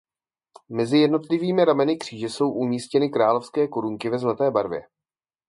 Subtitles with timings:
[0.69, 4.83] Mezi jednotlivými rameny kříže jsou umístěny královské korunky ve zlaté barvě.